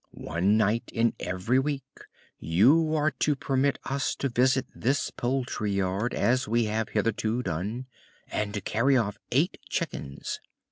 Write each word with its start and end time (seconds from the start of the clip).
"One 0.13 0.57
night 0.57 0.85
in 0.91 1.13
every 1.19 1.59
week 1.59 1.83
you 2.39 2.95
are 2.95 3.11
to 3.19 3.35
permit 3.35 3.77
us 3.85 4.15
to 4.15 4.29
visit 4.29 4.65
this 4.73 5.11
poultry 5.11 5.73
yard 5.73 6.15
as 6.15 6.47
we 6.47 6.65
have 6.65 6.89
hitherto 6.89 7.43
done, 7.43 7.85
and 8.27 8.51
to 8.55 8.61
carry 8.61 8.97
off 8.97 9.19
eight 9.31 9.59
chickens. 9.69 10.39